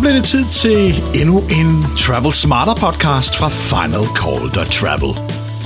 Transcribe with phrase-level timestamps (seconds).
[0.00, 5.18] blev det tid til endnu en Travel Smarter podcast fra Final Call Travel.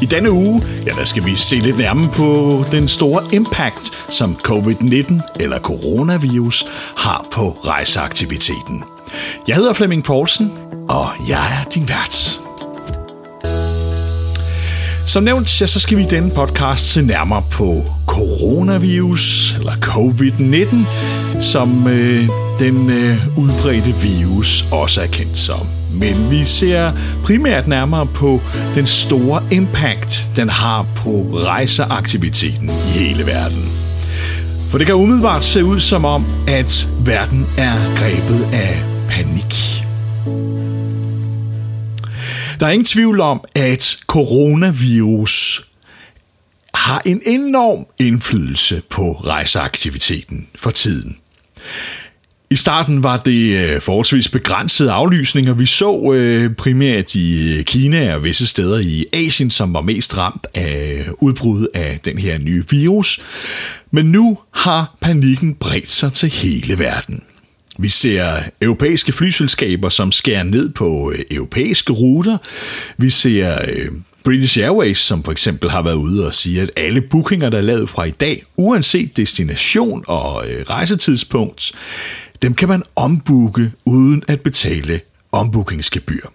[0.03, 4.37] I denne uge, ja, der skal vi se lidt nærmere på den store impact, som
[4.49, 8.85] covid-19 eller coronavirus har på rejseaktiviteten.
[9.49, 10.53] Jeg hedder Flemming Poulsen,
[10.89, 12.44] og jeg er din vært.
[15.07, 21.43] Som nævnt, ja, så skal vi i denne podcast se nærmere på coronavirus, eller covid-19,
[21.43, 25.67] som øh, den øh, udbredte virus også er kendt som.
[25.93, 26.93] Men vi ser
[27.25, 28.41] primært nærmere på
[28.75, 33.65] den store impact, den har på rejseaktiviteten i hele verden.
[34.71, 39.84] For det kan umiddelbart se ud som om, at verden er grebet af panik.
[42.61, 45.67] Der er ingen tvivl om, at coronavirus
[46.75, 51.17] har en enorm indflydelse på rejseaktiviteten for tiden.
[52.51, 55.55] I starten var det øh, forholdsvis begrænsede aflysninger.
[55.55, 60.17] Vi så øh, primært i øh, Kina og visse steder i Asien, som var mest
[60.17, 63.21] ramt af udbruddet af den her nye virus.
[63.91, 67.23] Men nu har panikken bredt sig til hele verden.
[67.79, 72.39] Vi ser europæiske flyselskaber, som skærer ned på øh, europæiske ruter.
[72.99, 73.89] Vi ser øh,
[74.25, 77.63] British Airways, som for eksempel har været ude og sige, at alle bookinger, der er
[77.63, 81.73] lavet fra i dag, uanset destination og øh, rejsetidspunkt,
[82.43, 85.01] dem kan man ombooke uden at betale
[85.33, 86.27] ombookingsgebyr.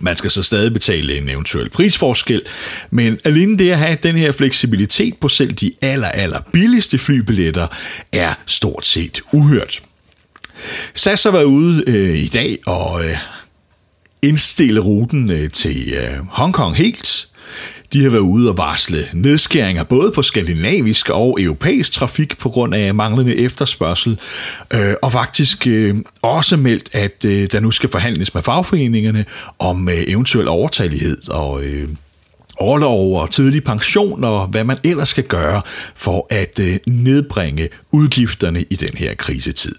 [0.00, 2.42] Man skal så stadig betale en eventuel prisforskel,
[2.90, 7.66] men alene det at have den her fleksibilitet på selv de aller, aller billigste flybilletter
[8.12, 9.82] er stort set uhørt.
[10.94, 13.16] SAS har været ude øh, i dag og øh,
[14.22, 17.28] indstille ruten øh, til øh, Hongkong helt.
[17.92, 22.74] De har været ude og varsle nedskæringer både på skandinavisk og europæisk trafik på grund
[22.74, 24.18] af manglende efterspørgsel,
[24.74, 29.24] øh, og faktisk øh, også meldt, at øh, der nu skal forhandles med fagforeningerne
[29.58, 31.88] om øh, eventuel overtalighed og øh,
[32.56, 35.62] overlov og tidlig pension og hvad man ellers skal gøre
[35.94, 39.74] for at øh, nedbringe udgifterne i den her krisetid.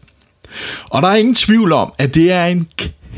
[0.90, 2.68] Og der er ingen tvivl om, at det er en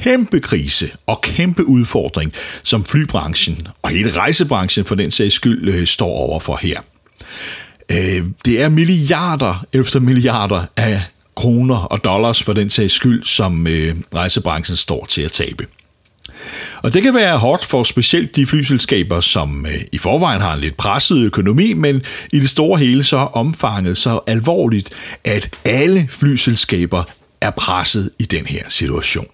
[0.01, 5.87] kæmpe krise og kæmpe udfordring, som flybranchen og hele rejsebranchen for den sags skyld øh,
[5.87, 6.79] står overfor her.
[7.91, 11.01] Øh, det er milliarder efter milliarder af
[11.35, 15.67] kroner og dollars for den sags skyld, som øh, rejsebranchen står til at tabe.
[16.83, 20.77] Og det kan være hårdt for specielt de flyselskaber, som i forvejen har en lidt
[20.77, 22.01] presset økonomi, men
[22.33, 24.89] i det store hele så er omfanget så alvorligt,
[25.23, 27.03] at alle flyselskaber
[27.41, 29.27] er presset i den her situation.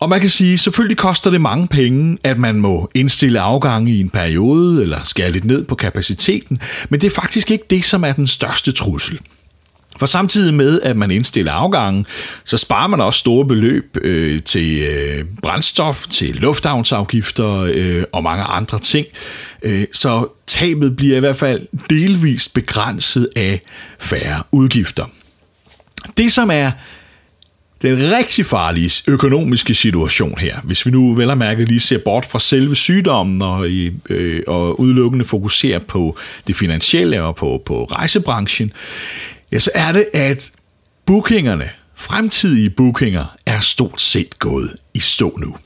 [0.00, 4.00] Og man kan sige, selvfølgelig koster det mange penge, at man må indstille afgange i
[4.00, 8.04] en periode eller skære lidt ned på kapaciteten, men det er faktisk ikke det, som
[8.04, 9.20] er den største trussel.
[9.98, 12.06] For samtidig med, at man indstiller afgangen,
[12.44, 18.44] så sparer man også store beløb øh, til øh, brændstof, til lufthavnsafgifter øh, og mange
[18.44, 19.06] andre ting.
[19.62, 23.60] Øh, så tabet bliver i hvert fald delvist begrænset af
[24.00, 25.04] færre udgifter.
[26.16, 26.70] Det, som er
[27.82, 32.24] den rigtig farlige økonomiske situation her, hvis vi nu vel og mærke lige ser bort
[32.24, 33.68] fra selve sygdommen og,
[34.10, 36.16] øh, og udelukkende fokuserer på
[36.46, 38.72] det finansielle og på, på rejsebranchen,
[39.52, 40.50] ja, så er det, at
[41.06, 45.56] bookingerne, fremtidige bookinger, er stort set gået i stå nu.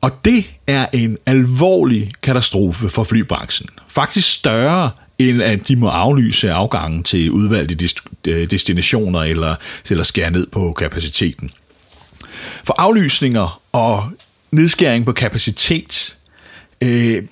[0.00, 3.68] Og det er en alvorlig katastrofe for flybranchen.
[3.88, 7.88] Faktisk større end at de må aflyse afgangen til udvalgte
[8.26, 9.54] øh, destinationer eller,
[9.90, 11.50] eller skære ned på kapaciteten.
[12.64, 14.10] For aflysninger og
[14.50, 16.16] nedskæring på kapacitet,
[16.80, 17.22] øh,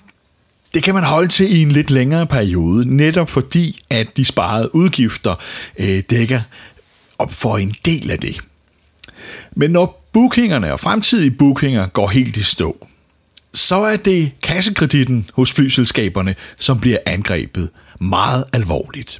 [0.73, 4.75] det kan man holde til i en lidt længere periode, netop fordi, at de sparede
[4.75, 5.35] udgifter
[5.79, 6.41] øh, dækker
[7.17, 8.41] op for en del af det.
[9.51, 12.87] Men når bookingerne og fremtidige bookinger går helt i stå,
[13.55, 17.69] så er det kassekreditten hos flyselskaberne, som bliver angrebet
[17.99, 19.19] meget alvorligt.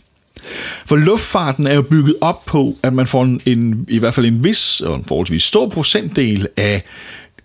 [0.86, 4.26] For luftfarten er jo bygget op på, at man får en, en, i hvert fald
[4.26, 6.84] en vis og en forholdsvis stor procentdel af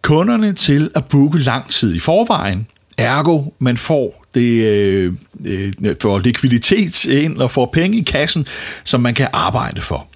[0.03, 2.67] kunderne til at booke lang tid i forvejen.
[2.99, 5.13] Ergo, man får det øh,
[5.45, 8.47] øh, får likviditet ind og får penge i kassen,
[8.85, 10.07] som man kan arbejde for.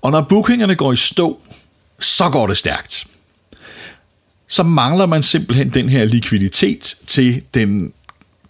[0.00, 1.40] Og når bookingerne går i stå,
[2.00, 3.06] så går det stærkt
[4.50, 7.92] så mangler man simpelthen den her likviditet til den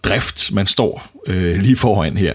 [0.03, 2.33] drift, man står øh, lige foran her.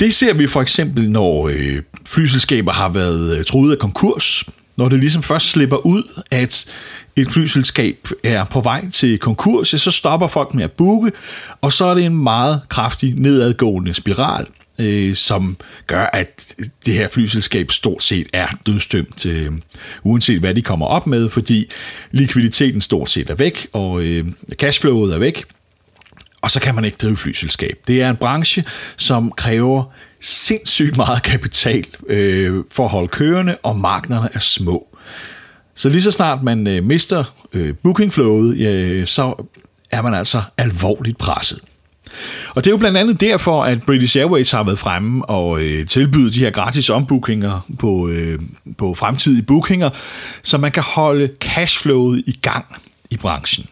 [0.00, 4.44] Det ser vi for eksempel, når øh, flyselskaber har været øh, truet af konkurs,
[4.76, 6.66] når det ligesom først slipper ud, at
[7.16, 11.12] et flyselskab er på vej til konkurs, så stopper folk med at booke,
[11.60, 14.46] og så er det en meget kraftig nedadgående spiral
[14.80, 15.56] øh, som
[15.86, 16.54] gør, at
[16.86, 19.52] det her flyselskab stort set er dødstømt, øh,
[20.02, 21.70] uanset hvad de kommer op med, fordi
[22.10, 25.44] likviditeten stort set er væk, og øh, cashflowet er væk,
[26.42, 27.78] og så kan man ikke drive flyselskab.
[27.86, 28.64] Det er en branche,
[28.96, 29.84] som kræver
[30.20, 34.86] sindssygt meget kapital øh, for at holde kørende, og markederne er små.
[35.74, 39.46] Så lige så snart man øh, mister øh, bookingflowet, øh, så
[39.90, 41.60] er man altså alvorligt presset.
[42.54, 45.86] Og det er jo blandt andet derfor, at British Airways har været fremme og øh,
[45.86, 48.38] tilbydet de her gratis ombookinger på, øh,
[48.78, 49.90] på fremtidige bookinger,
[50.42, 52.64] så man kan holde cashflowet i gang
[53.10, 53.66] i branchen.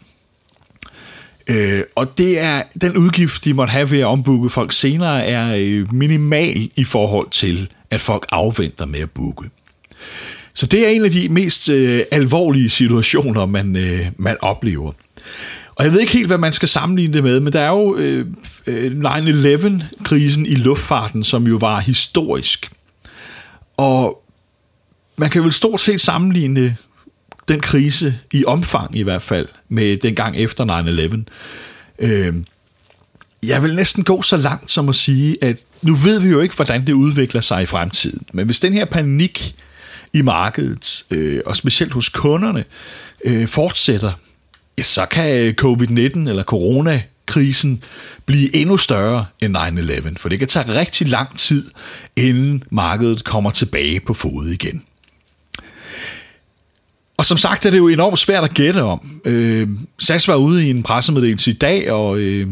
[1.46, 5.55] Øh, og det er den udgift, de måtte have ved at ombooke folk senere, er
[5.58, 9.50] øh, minimal i forhold til, at folk afventer med at booke.
[10.55, 14.93] Så det er en af de mest øh, alvorlige situationer, man, øh, man oplever.
[15.78, 17.96] Og jeg ved ikke helt, hvad man skal sammenligne det med, men der er jo
[17.96, 18.26] øh,
[18.66, 22.70] øh 9-11-krisen i luftfarten, som jo var historisk.
[23.76, 24.22] Og
[25.16, 26.76] man kan vel stort set sammenligne
[27.48, 31.25] den krise, i omfang i hvert fald, med den gang efter
[31.98, 32.06] 9-11.
[32.06, 32.34] Øh,
[33.42, 36.56] jeg vil næsten gå så langt som at sige, at nu ved vi jo ikke,
[36.56, 38.26] hvordan det udvikler sig i fremtiden.
[38.32, 39.54] Men hvis den her panik
[40.12, 42.64] i markedet, øh, og specielt hos kunderne,
[43.24, 44.12] øh, fortsætter,
[44.86, 47.82] så kan øh, covid-19 eller coronakrisen
[48.26, 51.70] blive endnu større end 9-11, for det kan tage rigtig lang tid,
[52.16, 54.82] inden markedet kommer tilbage på fod igen.
[57.16, 59.20] Og som sagt er det jo enormt svært at gætte om.
[59.25, 62.48] Øh, SAS var ude i en pressemeddelelse i dag og, øh,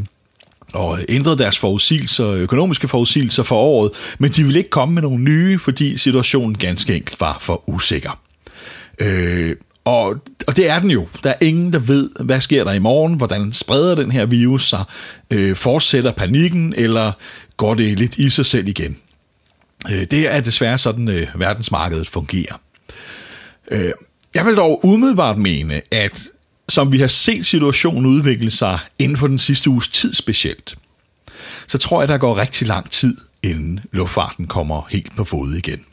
[0.72, 5.24] og ændrede deres forudsigelser, økonomiske forudsigelser for året, men de ville ikke komme med nogle
[5.24, 8.20] nye, fordi situationen ganske enkelt var for usikker.
[8.98, 9.56] Øh,
[9.86, 10.16] og,
[10.46, 11.08] og det er den jo.
[11.22, 14.68] Der er ingen, der ved, hvad sker der i morgen, hvordan spreder den her virus
[14.68, 14.84] sig,
[15.30, 17.12] øh, fortsætter panikken, eller
[17.56, 18.96] går det lidt i sig selv igen.
[19.90, 22.60] Øh, det er desværre sådan, øh, verdensmarkedet fungerer.
[23.70, 23.92] Øh,
[24.34, 26.22] jeg vil dog umiddelbart mene, at
[26.68, 30.78] som vi har set situationen udvikle sig inden for den sidste uges tid specielt,
[31.66, 35.84] så tror jeg, der går rigtig lang tid, inden luftfarten kommer helt på fod igen.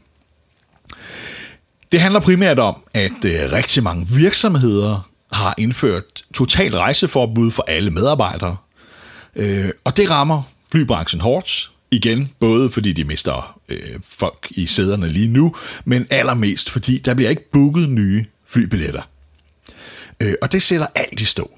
[1.94, 7.92] Det handler primært om, at øh, rigtig mange virksomheder har indført total rejseforbud for alle
[7.92, 8.57] medarbejdere.
[9.36, 10.42] Øh, og det rammer
[10.72, 11.72] flybranchen hårdt.
[11.92, 15.56] Igen, både fordi de mister øh, folk i sæderne lige nu,
[15.86, 19.01] men allermest fordi der bliver ikke booket nye flybilletter.
[20.19, 21.51] Øh, og det sætter alt i stå.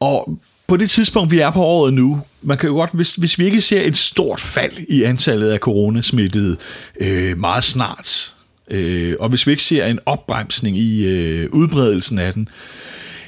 [0.00, 0.38] Og
[0.70, 3.44] på det tidspunkt, vi er på året nu, man kan jo godt, hvis, hvis vi
[3.44, 6.56] ikke ser et stort fald i antallet af coronasmittede
[7.00, 8.34] øh, meget snart,
[8.70, 12.48] øh, og hvis vi ikke ser en opbremsning i øh, udbredelsen af den,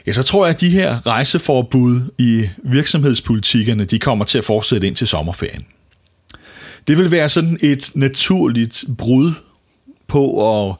[0.06, 4.86] ja, så tror jeg, at de her rejseforbud i virksomhedspolitikkerne, de kommer til at fortsætte
[4.86, 5.66] ind til sommerferien.
[6.88, 9.32] Det vil være sådan et naturligt brud
[10.08, 10.24] på
[10.68, 10.74] at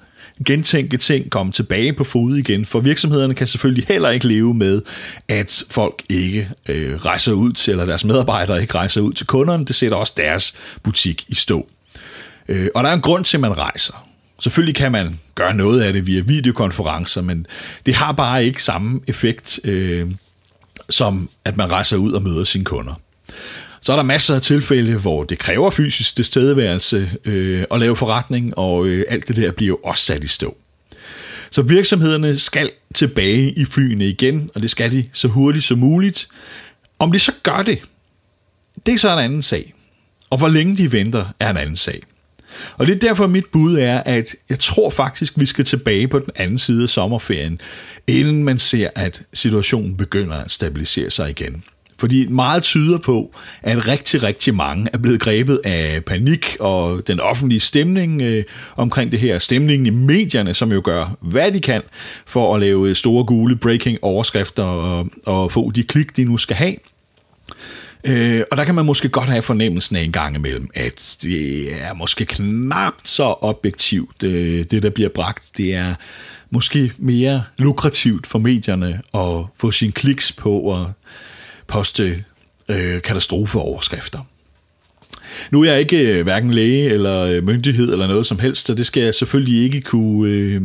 [0.44, 4.82] gentænke ting, komme tilbage på fod igen, for virksomhederne kan selvfølgelig heller ikke leve med,
[5.28, 9.64] at folk ikke øh, rejser ud til, eller deres medarbejdere ikke rejser ud til kunderne.
[9.64, 11.68] Det sætter også deres butik i stå.
[12.48, 14.08] Øh, og der er en grund til, at man rejser.
[14.40, 17.46] Selvfølgelig kan man gøre noget af det via videokonferencer, men
[17.86, 20.10] det har bare ikke samme effekt, øh,
[20.90, 23.00] som at man rejser ud og møder sine kunder.
[23.82, 28.58] Så er der masser af tilfælde, hvor det kræver fysisk tilstedeværelse øh, at lave forretning,
[28.58, 30.56] og øh, alt det der bliver jo også sat i stå.
[31.51, 36.29] Så virksomhederne skal tilbage i flyene igen, og det skal de så hurtigt som muligt.
[36.98, 37.79] Om de så gør det,
[38.86, 39.74] det er så en anden sag.
[40.31, 42.03] Og hvor længe de venter, er en anden sag.
[42.77, 46.19] Og det er derfor mit bud er, at jeg tror faktisk, vi skal tilbage på
[46.19, 47.60] den anden side af sommerferien,
[48.06, 51.65] inden man ser, at situationen begynder at stabilisere sig igen.
[52.02, 57.20] Fordi meget tyder på, at rigtig, rigtig mange er blevet grebet af panik og den
[57.20, 58.44] offentlige stemning øh,
[58.76, 59.38] omkring det her.
[59.38, 61.82] Stemningen i medierne, som jo gør, hvad de kan
[62.26, 66.36] for at lave øh, store gule breaking overskrifter og, og få de klik, de nu
[66.36, 66.74] skal have.
[68.04, 71.68] Øh, og der kan man måske godt have fornemmelsen af en gang imellem, at det
[71.82, 75.50] er måske knap så objektivt, øh, det der bliver bragt.
[75.56, 75.94] Det er
[76.50, 80.92] måske mere lukrativt for medierne at få sine kliks på og
[81.66, 82.24] poste
[82.69, 84.19] øh, katastrofeoverskrifter.
[85.50, 88.74] Nu er jeg ikke øh, hverken læge eller øh, myndighed eller noget som helst, så
[88.74, 90.62] det skal jeg selvfølgelig ikke kunne, øh,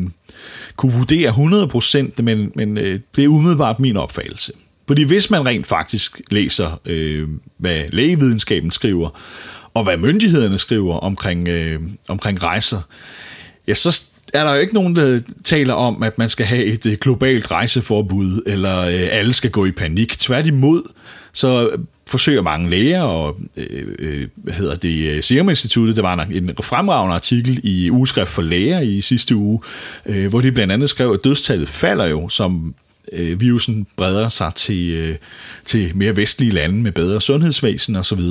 [0.75, 4.54] kunne vurdere 100%, men, men øh, det er umiddelbart min opfattelse.
[4.88, 7.27] Fordi hvis man rent faktisk læser, øh,
[7.58, 9.10] hvad lægevidenskaben skriver,
[9.74, 12.82] og hvad myndighederne skriver omkring, øh, omkring rejser,
[13.68, 14.01] ja, så
[14.34, 17.52] er der jo ikke nogen, der taler om, at man skal have et øh, globalt
[17.52, 20.20] rejseforbud, eller øh, alle skal gå i panik.
[20.20, 20.84] Tværtimod,
[21.34, 21.70] så
[22.10, 26.50] forsøger mange læger, og øh, øh, hvad hedder det, øh, Serum Instituttet, der var en,
[26.50, 29.60] en fremragende artikel i Ugeskrift for Læger i sidste uge,
[30.06, 32.76] øh, hvor de blandt andet skrev, at dødstallet falder jo, som
[33.12, 35.16] øh, virusen breder sig til, øh,
[35.66, 38.22] til mere vestlige lande med bedre sundhedsvæsen osv.,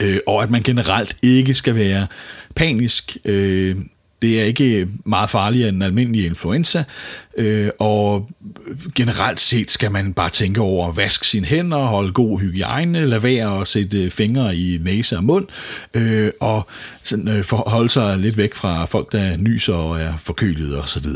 [0.00, 2.06] øh, og at man generelt ikke skal være
[2.54, 3.16] panisk.
[3.24, 3.76] Øh,
[4.22, 6.84] det er ikke meget farligere end en almindelig influenza,
[7.38, 8.30] øh, og
[8.94, 13.22] generelt set skal man bare tænke over at vaske sine hænder, holde god hygiejne, lade
[13.22, 15.46] være at sætte øh, fingre i næse og mund,
[15.94, 16.66] øh, og
[17.02, 21.06] sådan, øh, forholde sig lidt væk fra folk, der nyser og er forkølet osv.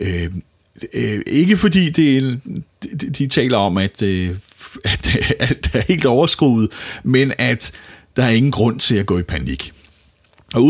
[0.00, 0.30] Øh,
[0.94, 2.40] øh, ikke fordi det,
[2.82, 4.30] de, de taler om, at, øh,
[4.84, 6.68] at, at det er helt overskruet,
[7.02, 7.72] men at
[8.16, 9.72] der er ingen grund til at gå i panik.
[10.54, 10.64] Og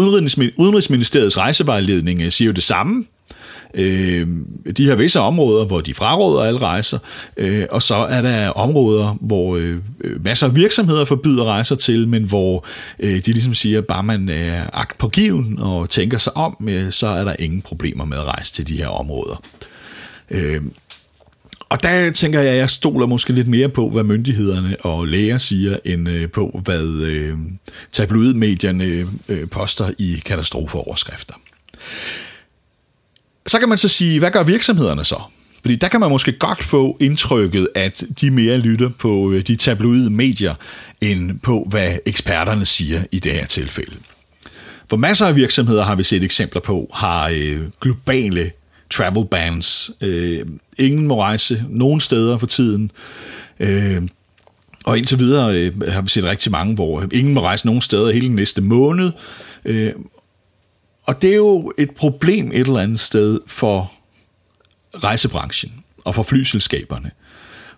[0.56, 3.04] Udenrigsministeriets rejsevejledning øh, siger jo det samme.
[3.74, 4.26] Øh,
[4.76, 6.98] de har visse områder, hvor de fraråder alle rejser,
[7.36, 9.78] øh, og så er der områder, hvor øh,
[10.24, 12.64] masser af virksomheder forbyder rejser til, men hvor
[12.98, 16.92] øh, de ligesom siger, bare man er agt på given og tænker sig om, øh,
[16.92, 19.42] så er der ingen problemer med at rejse til de her områder.
[20.30, 20.60] Øh,
[21.70, 25.38] og der tænker jeg, at jeg stoler måske lidt mere på, hvad myndighederne og læger
[25.38, 27.38] siger, end øh, på, hvad øh,
[27.92, 31.34] tabloidmedierne øh, poster i katastrofeoverskrifter.
[33.46, 35.22] Så kan man så sige, hvad gør virksomhederne så?
[35.60, 39.56] Fordi der kan man måske godt få indtrykket, at de mere lytter på øh, de
[39.56, 40.54] tabloide medier,
[41.00, 43.96] end på, hvad eksperterne siger i det her tilfælde.
[44.90, 48.50] For masser af virksomheder har vi set eksempler på, har øh, globale
[48.90, 49.90] travel bans.
[50.00, 50.46] Øh,
[50.78, 52.90] ingen må rejse nogen steder for tiden.
[53.60, 54.02] Øh,
[54.84, 58.12] og indtil videre øh, har vi set rigtig mange, hvor ingen må rejse nogen steder
[58.12, 59.12] hele næste måned.
[59.64, 59.92] Øh,
[61.02, 63.92] og det er jo et problem et eller andet sted for
[64.94, 65.72] rejsebranchen
[66.04, 67.10] og for flyselskaberne.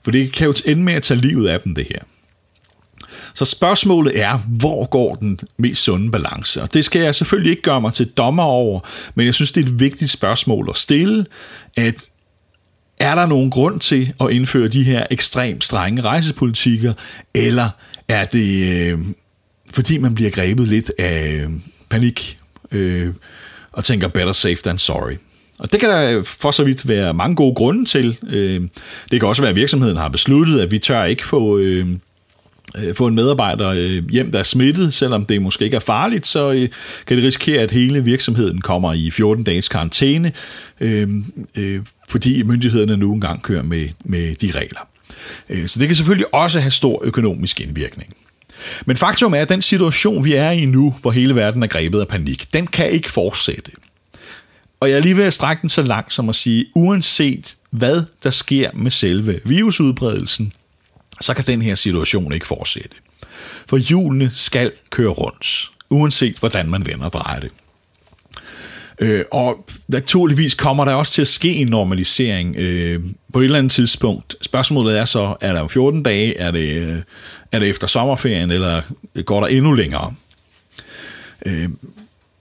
[0.04, 1.98] For det kan jo ende med at tage livet af dem, det her.
[3.34, 6.62] Så spørgsmålet er, hvor går den mest sunde balance?
[6.62, 8.80] Og det skal jeg selvfølgelig ikke gøre mig til dommer over,
[9.14, 11.26] men jeg synes, det er et vigtigt spørgsmål at stille,
[11.76, 11.94] at
[13.00, 16.92] er der nogen grund til at indføre de her ekstremt strenge rejsepolitikker,
[17.34, 17.68] eller
[18.08, 18.98] er det øh,
[19.74, 21.50] fordi man bliver grebet lidt af øh,
[21.90, 22.38] panik
[22.72, 23.14] øh,
[23.72, 25.14] og tænker better safe than sorry?
[25.58, 28.18] Og det kan der for så vidt være mange gode grunde til.
[28.28, 28.60] Øh,
[29.10, 31.58] det kan også være, at virksomheden har besluttet, at vi tør ikke få...
[31.58, 31.86] Øh,
[32.78, 36.26] øh, få en medarbejder øh, hjem, der er smittet, selvom det måske ikke er farligt,
[36.26, 36.68] så øh,
[37.06, 40.32] kan det risikere, at hele virksomheden kommer i 14 dages karantæne,
[40.80, 41.08] øh,
[41.56, 44.88] øh, fordi myndighederne nu engang kører med, med de regler.
[45.48, 48.14] Øh, så det kan selvfølgelig også have stor økonomisk indvirkning.
[48.86, 52.00] Men faktum er, at den situation, vi er i nu, hvor hele verden er grebet
[52.00, 53.70] af panik, den kan ikke fortsætte.
[54.80, 58.02] Og jeg er lige ved at strække den så langt som at sige, uanset hvad
[58.22, 60.52] der sker med selve virusudbredelsen,
[61.20, 62.96] så kan den her situation ikke fortsætte.
[63.66, 67.50] For hjulene skal køre rundt, uanset hvordan man vender og drejer det.
[68.98, 73.00] Øh, og naturligvis kommer der også til at ske en normalisering øh,
[73.32, 74.36] på et eller andet tidspunkt.
[74.40, 76.98] Spørgsmålet er så, er der om 14 dage, er det, øh,
[77.52, 78.82] er det efter sommerferien, eller
[79.24, 80.14] går der endnu længere?
[81.46, 81.68] Øh,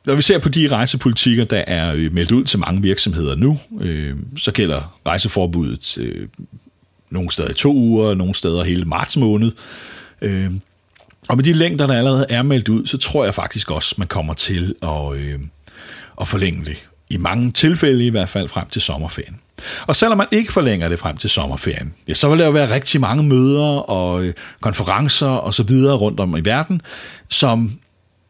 [0.05, 3.59] når vi ser på de rejsepolitikker, der er øh, meldt ud til mange virksomheder nu,
[3.81, 6.27] øh, så gælder rejseforbuddet øh,
[7.11, 9.51] nogle steder i to uger, nogle steder hele marts måned.
[10.21, 10.51] Øh,
[11.29, 14.07] og med de længder, der allerede er meldt ud, så tror jeg faktisk også, man
[14.07, 15.39] kommer til at, øh,
[16.21, 16.77] at forlænge det.
[17.09, 19.39] I mange tilfælde i hvert fald frem til sommerferien.
[19.87, 22.73] Og selvom man ikke forlænger det frem til sommerferien, ja, så vil der jo være
[22.73, 26.81] rigtig mange møder og øh, konferencer og så videre rundt om i verden,
[27.29, 27.71] som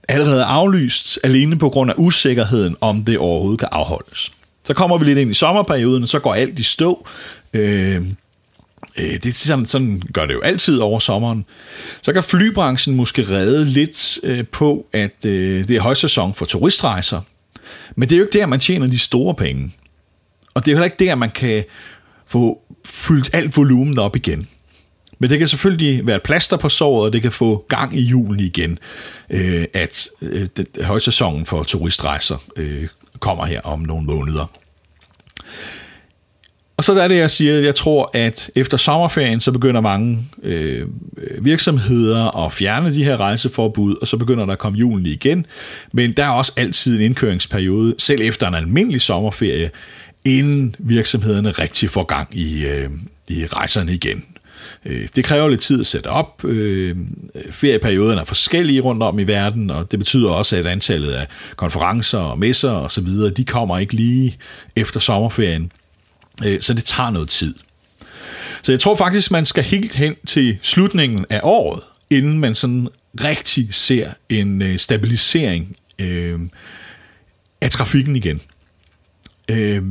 [0.10, 4.32] allerede er aflyst alene på grund af usikkerheden, om det overhovedet kan afholdes.
[4.64, 7.08] Så kommer vi lidt ind i sommerperioden, og så går alt i stå.
[7.54, 8.02] Øh,
[8.98, 11.46] Øh, det det sådan, ligesom, sådan gør det jo altid over sommeren.
[12.02, 17.22] Så kan flybranchen måske redde lidt øh, på, at øh, det er højsæson for turistrejser.
[17.96, 19.72] Men det er jo ikke der, man tjener de store penge.
[20.54, 21.64] Og det er jo heller ikke der, man kan
[22.28, 24.48] få fyldt alt volumen op igen.
[25.20, 28.02] Men det kan selvfølgelig være et plaster på såret, og det kan få gang i
[28.02, 28.80] julen igen,
[29.30, 30.48] øh, at øh,
[30.82, 32.88] højsæsonen for turistrejser øh,
[33.20, 34.52] kommer her om nogle måneder.
[36.82, 40.88] Og så er det, jeg siger, jeg tror, at efter sommerferien, så begynder mange øh,
[41.42, 45.46] virksomheder at fjerne de her rejseforbud, og så begynder der at komme julen igen.
[45.92, 49.70] Men der er også altid en indkøringsperiode, selv efter en almindelig sommerferie,
[50.26, 52.90] inden virksomhederne rigtig får gang i, øh,
[53.28, 54.26] i rejserne igen.
[54.86, 56.46] Øh, det kræver lidt tid at sætte op.
[56.46, 56.96] Øh,
[57.52, 62.20] ferieperioderne er forskellige rundt om i verden, og det betyder også, at antallet af konferencer
[62.20, 63.08] og messer osv.,
[63.38, 64.38] de kommer ikke lige
[64.76, 65.72] efter sommerferien.
[66.46, 67.56] Øh, så det tager noget tid.
[68.64, 72.88] Så jeg tror faktisk, man skal helt hen til slutningen af året, inden man sådan
[73.24, 76.40] rigtig ser en øh, stabilisering øh,
[77.62, 78.42] af trafikken igen.
[79.50, 79.84] Øh,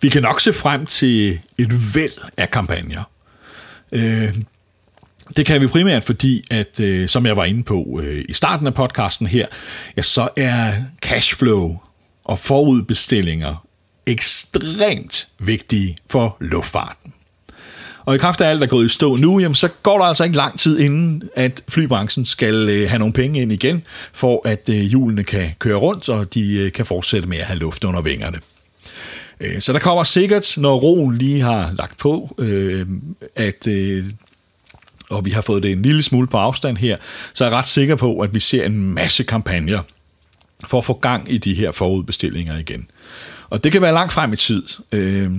[0.00, 3.10] vi kan nok se frem til et væld af kampagner.
[3.92, 4.34] Øh,
[5.36, 8.66] det kan vi primært, fordi, at øh, som jeg var inde på øh, i starten
[8.66, 9.46] af podcasten her,
[9.96, 11.78] ja, så er cashflow
[12.24, 13.65] og forudbestillinger
[14.06, 17.12] ekstremt vigtige for luftfarten.
[18.04, 20.04] Og i kraft af alt, der er gået i stå nu, jamen, så går der
[20.04, 23.82] altså ikke lang tid inden, at flybranchen skal øh, have nogle penge ind igen,
[24.12, 27.58] for at øh, hjulene kan køre rundt, og de øh, kan fortsætte med at have
[27.58, 28.38] luft under vingerne.
[29.40, 32.86] Øh, så der kommer sikkert, når roen lige har lagt på, øh,
[33.36, 34.04] at øh,
[35.10, 36.96] og vi har fået det en lille smule på afstand her,
[37.34, 39.82] så er jeg ret sikker på, at vi ser en masse kampagner
[40.66, 42.88] for at få gang i de her forudbestillinger igen.
[43.50, 44.62] Og det kan være langt frem i tid.
[44.92, 45.30] Øh,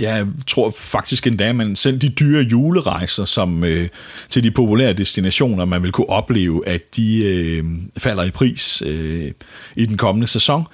[0.00, 3.88] jeg tror faktisk endda, at man selv de dyre julerejser som øh,
[4.28, 7.64] til de populære destinationer, man vil kunne opleve, at de øh,
[7.98, 9.32] falder i pris øh,
[9.76, 10.64] i den kommende sæson.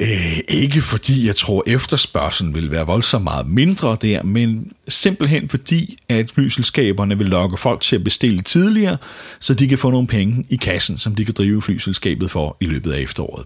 [0.00, 5.98] Øh, ikke fordi jeg tror, efterspørgselen vil være voldsomt meget mindre der, men simpelthen fordi,
[6.08, 8.96] at flyselskaberne vil lokke folk til at bestille tidligere,
[9.40, 12.66] så de kan få nogle penge i kassen, som de kan drive flyselskabet for i
[12.66, 13.44] løbet af efteråret.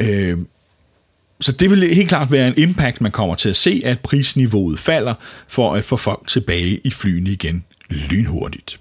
[0.00, 0.38] Øh,
[1.40, 4.78] så det vil helt klart være en impact, man kommer til at se, at prisniveauet
[4.78, 5.14] falder
[5.48, 8.78] for at få folk tilbage i flyene igen lynhurtigt.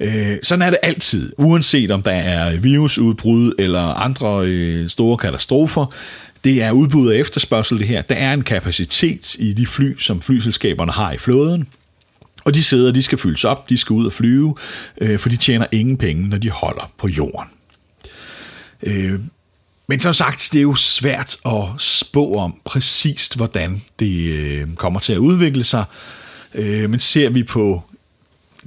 [0.00, 5.94] Øh, sådan er det altid, uanset om der er virusudbrud eller andre øh, store katastrofer.
[6.44, 8.02] Det er udbud og efterspørgsel det her.
[8.02, 11.68] Der er en kapacitet i de fly, som flyselskaberne har i flåden.
[12.44, 14.56] Og de sæder, de skal fyldes op, de skal ud og flyve,
[15.00, 17.48] øh, for de tjener ingen penge, når de holder på jorden.
[18.82, 19.20] Øh,
[19.86, 25.00] men som sagt, det er jo svært at spå om præcist, hvordan det øh, kommer
[25.00, 25.84] til at udvikle sig.
[26.54, 27.82] Øh, men ser vi på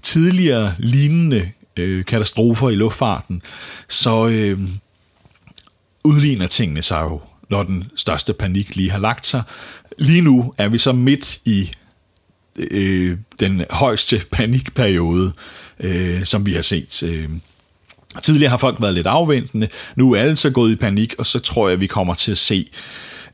[0.02, 3.42] tidligere lignende øh, katastrofer i luftfarten,
[3.88, 4.26] så
[6.04, 9.44] udligner tingene sig jo, når den største panik lige har lagt sig.
[9.98, 11.72] Lige nu er vi så midt i
[12.56, 15.34] øh, den højeste panikperiode,
[15.80, 17.04] øh, som vi har set.
[17.04, 17.30] Øh,
[18.22, 21.40] tidligere har folk været lidt afventende, nu er alle så gået i panik, og så
[21.40, 22.70] tror jeg, at vi kommer til at se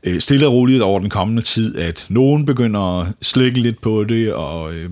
[0.02, 4.04] øh, stille og roligt over den kommende tid, at nogen begynder at slække lidt på
[4.04, 4.90] det, og øh,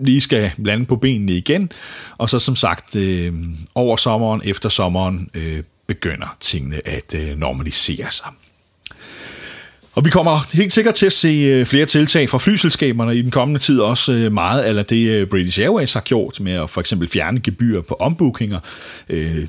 [0.00, 1.72] lige skal lande på benene igen.
[2.18, 3.32] Og så som sagt, øh,
[3.74, 8.26] over sommeren, efter sommeren, øh, begynder tingene at øh, normalisere sig.
[9.94, 13.30] Og vi kommer helt sikkert til at se øh, flere tiltag fra flyselskaberne i den
[13.30, 16.80] kommende tid, også øh, meget eller det øh, British Airways har gjort med at for
[16.80, 18.60] eksempel fjerne gebyrer på ombookinger.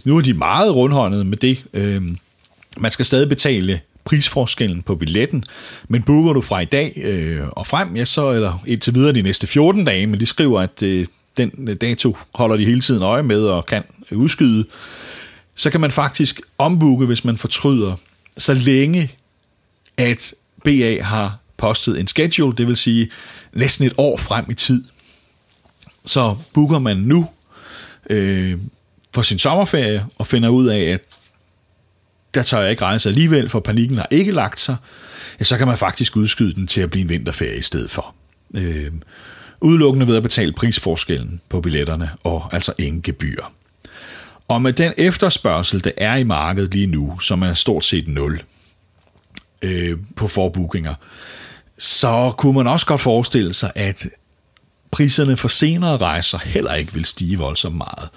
[0.05, 1.63] Nu er de meget rundhåndede med det.
[2.77, 5.43] Man skal stadig betale prisforskellen på billetten.
[5.87, 9.21] Men booker du fra i dag øh, og frem, ja, så eller indtil videre de
[9.21, 11.05] næste 14 dage, men de skriver, at øh,
[11.37, 14.65] den dato holder de hele tiden øje med og kan udskyde,
[15.55, 17.95] så kan man faktisk ombooke, hvis man fortryder,
[18.37, 19.11] så længe
[19.99, 20.33] at
[20.63, 23.09] BA har postet en schedule, det vil sige
[23.53, 24.83] næsten et år frem i tid.
[26.05, 27.29] Så booker man nu
[28.09, 28.57] øh,
[29.13, 31.01] for sin sommerferie og finder ud af, at
[32.33, 34.75] der tør jeg ikke rejse alligevel, for panikken har ikke lagt sig,
[35.39, 38.15] ja, så kan man faktisk udskyde den til at blive en vinterferie i stedet for.
[38.53, 38.91] Øh,
[39.61, 43.43] udelukkende ved at betale prisforskellen på billetterne, og altså ingen gebyr.
[44.47, 48.41] Og med den efterspørgsel, der er i markedet lige nu, som er stort set nul
[49.61, 50.93] øh, på forbookinger,
[51.79, 54.05] så kunne man også godt forestille sig, at
[54.91, 58.09] priserne for senere rejser heller ikke vil stige voldsomt meget.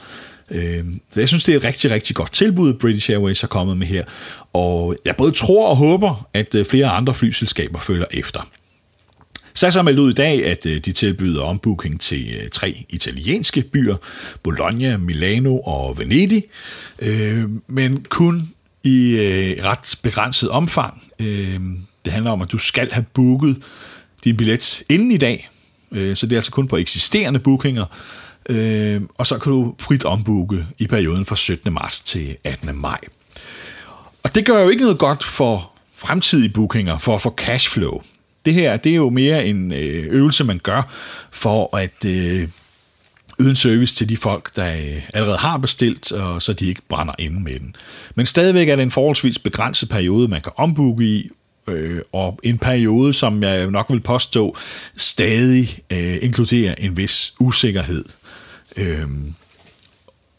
[0.50, 3.76] Øh, så jeg synes, det er et rigtig, rigtig godt tilbud, British Airways har kommet
[3.76, 4.04] med her.
[4.52, 8.48] Og jeg både tror og håber, at øh, flere andre flyselskaber følger efter.
[9.54, 13.62] SAS har meldt ud i dag, at øh, de tilbyder ombooking til øh, tre italienske
[13.62, 13.96] byer,
[14.42, 16.44] Bologna, Milano og Venedig,
[17.66, 18.48] men kun
[18.84, 21.02] i øh, ret begrænset omfang.
[21.18, 21.60] Øh,
[22.04, 23.56] det handler om, at du skal have booket
[24.24, 25.48] din billet inden i dag,
[25.92, 27.84] øh, så det er altså kun på eksisterende bookinger,
[28.48, 31.72] Øh, og så kan du frit ombooke i perioden fra 17.
[31.72, 32.76] marts til 18.
[32.76, 32.98] maj.
[34.22, 38.02] Og det gør jo ikke noget godt for fremtidige bookinger, for at få cashflow.
[38.44, 40.82] Det her, det er jo mere en øvelse, man gør
[41.30, 42.48] for at øh,
[43.42, 46.82] yde en service til de folk, der øh, allerede har bestilt, og så de ikke
[46.88, 47.76] brænder inde med den.
[48.14, 51.30] Men stadigvæk er det en forholdsvis begrænset periode, man kan ombooke i,
[51.68, 54.56] øh, og en periode, som jeg nok vil påstå,
[54.96, 58.04] stadig øh, inkluderer en vis usikkerhed
[58.76, 59.08] øh,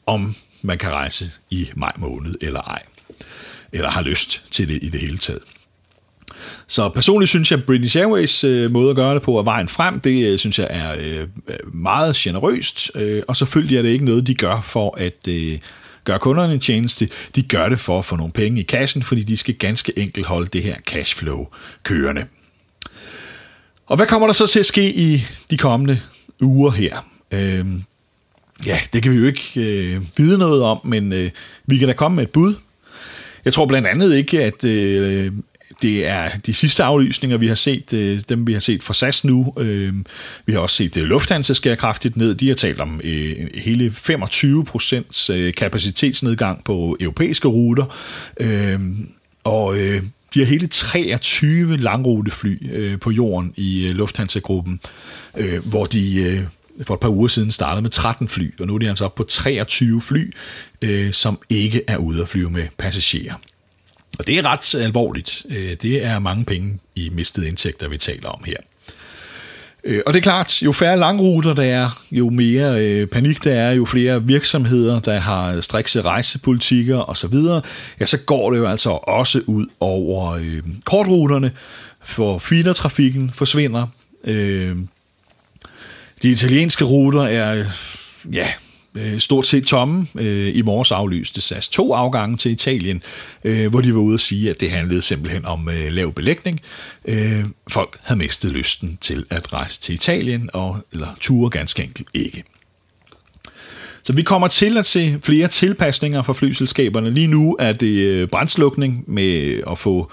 [0.06, 2.82] om man kan rejse i maj måned eller ej,
[3.72, 5.42] eller har lyst til det i det hele taget.
[6.68, 9.68] Så personligt synes jeg, at British Airways øh, måde at gøre det på er vejen
[9.68, 10.00] frem.
[10.00, 11.28] Det øh, synes jeg er øh,
[11.74, 15.60] meget generøst, øh, og selvfølgelig er det ikke noget, de gør for at øh,
[16.04, 17.10] gøre kunderne en tjeneste.
[17.36, 20.26] De gør det for at få nogle penge i kassen, fordi de skal ganske enkelt
[20.26, 21.48] holde det her cashflow
[21.84, 22.26] kørende.
[23.88, 26.00] Og hvad kommer der så til at ske i de kommende
[26.42, 27.08] uger her?
[27.32, 27.66] Øh,
[28.66, 31.32] ja, det kan vi jo ikke øh, vide noget om, men øh,
[31.66, 32.56] vi kan da komme med et bud.
[33.46, 35.32] Jeg tror blandt andet ikke, at øh,
[35.82, 39.26] det er de sidste aflysninger, vi har set, øh, dem vi har set fra SAS
[39.26, 39.54] nu.
[39.60, 39.94] Øh,
[40.46, 42.36] vi har også set øh, Lufthansa skære kraftigt ned.
[42.36, 47.86] De har talt om øh, hele 25 procents øh, kapacitetsnedgang på europæiske ruter.
[48.40, 48.80] Øh,
[49.44, 50.02] og øh,
[50.34, 54.80] de har hele 23 langrutefly øh, på jorden i øh, Lufthansa-gruppen,
[55.38, 56.24] øh, hvor de...
[56.24, 56.44] Øh,
[56.88, 59.16] for et par uger siden startede med 13 fly, og nu er de altså op
[59.16, 60.34] på 23 fly,
[60.82, 63.34] øh, som ikke er ude at flyve med passagerer.
[64.20, 65.46] Og det er ret alvorligt.
[65.50, 68.58] Øh, det er mange penge i mistede indtægter, vi taler om her.
[69.84, 73.54] Øh, og det er klart, jo færre langruter der er, jo mere øh, panik der
[73.54, 77.36] er, jo flere virksomheder, der har strikse rejsepolitikker osv.,
[78.00, 81.52] ja, så går det jo altså også ud over øh, kortruterne,
[82.06, 83.88] for feedertrafikken forsvinder.
[86.22, 87.66] de italienske ruter er
[88.34, 88.48] ja,
[88.96, 90.08] øh, stort set tomme.
[90.16, 93.04] Øh, I morges aflyste SAS to afgange til Italien,
[93.44, 96.60] øh, hvor de var ude at sige, at det handlede simpelthen om øh, lav belægning.
[97.08, 102.08] Øh, folk havde mistet lysten til at rejse til Italien, og, eller ture ganske enkelt
[102.14, 102.44] ikke.
[104.04, 107.12] Så vi kommer til at se flere tilpasninger fra flyselskaberne.
[107.12, 110.12] Lige nu er det øh, brændslukning med at få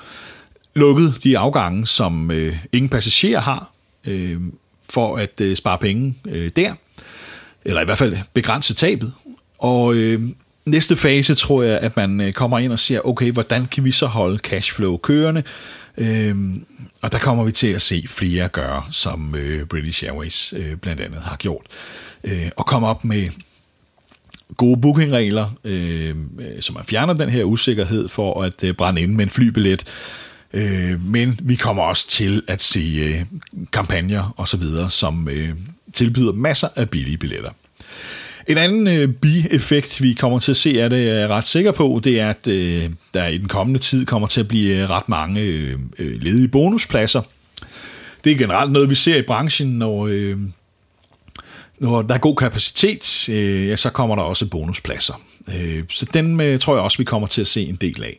[0.74, 3.70] lukket de afgange, som øh, ingen passagerer har,
[4.06, 4.40] øh,
[4.90, 6.74] for at øh, spare penge øh, der
[7.64, 9.12] eller i hvert fald begrænse tabet.
[9.58, 10.22] Og øh,
[10.64, 13.90] næste fase tror jeg, at man øh, kommer ind og siger, okay, hvordan kan vi
[13.90, 15.42] så holde cashflow kørende?
[15.96, 16.36] Øh,
[17.02, 21.00] og der kommer vi til at se flere gøre, som øh, British Airways øh, blandt
[21.00, 21.66] andet har gjort.
[22.24, 23.28] Øh, og komme op med
[24.56, 26.14] gode bookingregler, øh,
[26.60, 29.84] så man fjerner den her usikkerhed for at øh, brænde ind med en flybillet.
[30.52, 33.38] Øh, men vi kommer også til at se øh,
[33.72, 35.50] kampagner osv., som øh,
[35.92, 37.50] tilbyder masser af billige billetter.
[38.48, 41.72] En anden øh, bieffekt, vi kommer til at se, er det jeg er ret sikker
[41.72, 44.90] på, det er, at øh, der i den kommende tid kommer til at blive øh,
[44.90, 47.22] ret mange øh, øh, ledige bonuspladser.
[48.24, 50.38] Det er generelt noget, vi ser i branchen, når, øh,
[51.78, 55.20] når der er god kapacitet, øh, ja, så kommer der også bonuspladser.
[55.56, 58.18] Øh, så den øh, tror jeg også, vi kommer til at se en del af.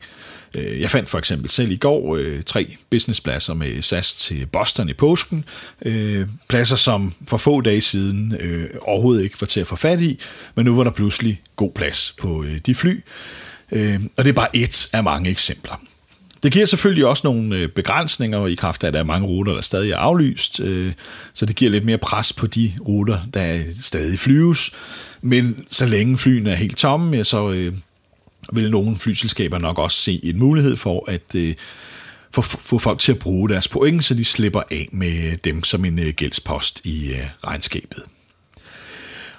[0.56, 4.90] Øh, jeg fandt for eksempel selv i går øh, tre businesspladser med SAS til Boston
[4.90, 5.46] i påsken.
[5.82, 10.02] Øh, pladser, som for få dage siden øh, overhovedet ikke var til at få fat
[10.02, 10.20] i,
[10.56, 13.04] men nu var der pludselig god plads på øh, de fly.
[13.72, 15.82] Øh, og det er bare et af mange eksempler.
[16.44, 19.54] Det giver selvfølgelig også nogle øh, begrænsninger i kraft af, at der er mange ruter,
[19.54, 20.94] der stadig er aflyst, øh,
[21.34, 24.72] så det giver lidt mere pres på de ruter, der stadig flyves.
[25.22, 27.74] Men så længe flyene er helt tomme, så øh,
[28.54, 31.56] vil nogle flyselskaber nok også se en mulighed for at øh,
[32.32, 35.86] få, få folk til at bruge deres point, så de slipper af med dem som
[35.86, 38.04] en øh, gældspost i øh, regnskabet.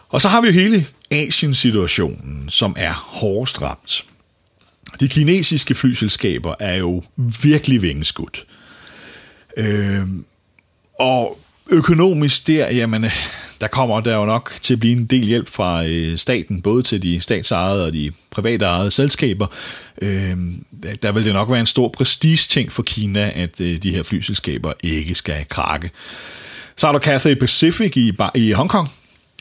[0.08, 4.04] Og så har vi jo hele Asien-situationen, som er hårdest ramt.
[5.00, 7.02] De kinesiske flyselskaber er jo
[7.42, 8.44] virkelig vingeskudt.
[9.56, 10.06] Øh,
[10.98, 11.38] og
[11.70, 13.04] økonomisk der, jamen,
[13.62, 16.82] der kommer der jo nok til at blive en del hjælp fra øh, staten, både
[16.82, 19.46] til de statsejede og de private ejede selskaber.
[20.02, 20.36] Øh,
[21.02, 24.72] der vil det nok være en stor prestige-ting for Kina, at øh, de her flyselskaber
[24.82, 25.90] ikke skal krakke.
[26.76, 28.88] Så er der Cathay Pacific i, i Hongkong,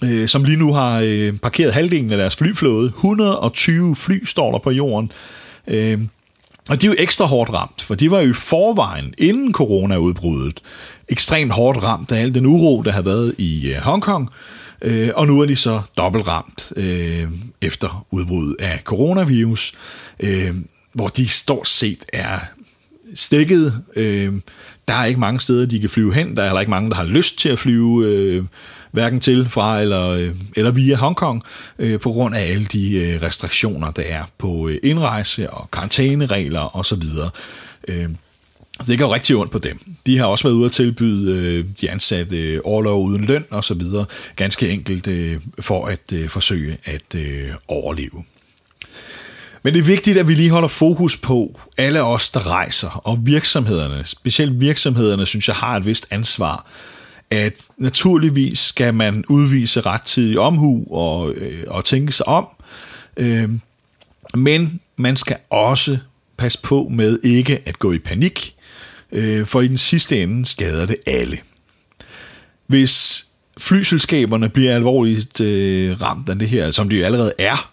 [0.03, 2.87] øh, som lige nu har øh, parkeret halvdelen af deres flyflåde.
[2.87, 5.11] 120 fly står der på jorden.
[5.67, 5.99] Øh,
[6.69, 10.59] og de er jo ekstra hårdt ramt, for de var jo i forvejen, inden corona-udbruddet,
[11.11, 14.29] ekstremt hårdt ramt af al den uro, der har været i øh, Hongkong,
[14.81, 17.27] øh, og nu er de så dobbelt ramt øh,
[17.61, 19.73] efter udbruddet af coronavirus,
[20.19, 20.55] øh,
[20.93, 22.39] hvor de stort set er
[23.15, 23.83] stikket.
[23.95, 24.33] Øh,
[24.87, 26.35] der er ikke mange steder, de kan flyve hen.
[26.35, 28.43] Der er heller ikke mange, der har lyst til at flyve øh,
[28.91, 31.43] hverken til, fra eller, øh, eller via Hongkong,
[31.79, 36.77] øh, på grund af alle de øh, restriktioner, der er på øh, indrejse og karantæneregler
[36.77, 37.03] osv.
[37.87, 38.09] Øh,
[38.87, 39.79] det gør rigtig ondt på dem.
[40.05, 43.63] De har også været ude at tilbyde øh, de ansatte øh, overlov uden løn og
[43.63, 44.05] så videre,
[44.35, 48.23] ganske enkelt øh, for at øh, forsøge at øh, overleve.
[49.63, 53.25] Men det er vigtigt, at vi lige holder fokus på alle os, der rejser, og
[53.25, 56.65] virksomhederne, specielt virksomhederne, synes jeg har et vist ansvar,
[57.31, 62.47] at naturligvis skal man udvise rettidig omhu og, øh, og tænke sig om,
[63.17, 63.49] øh,
[64.33, 65.97] men man skal også
[66.37, 68.55] passe på med ikke at gå i panik,
[69.11, 71.37] Øh, for i den sidste ende skader det alle.
[72.67, 73.25] Hvis
[73.57, 77.71] flyselskaberne bliver alvorligt øh, ramt af det her, som de jo allerede er,